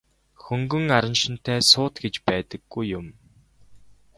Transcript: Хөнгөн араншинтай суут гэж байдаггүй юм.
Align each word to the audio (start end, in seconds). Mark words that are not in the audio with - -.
Хөнгөн 0.43 0.85
араншинтай 0.97 1.59
суут 1.71 1.95
гэж 2.03 2.15
байдаггүй 2.27 2.85
юм. 2.99 3.05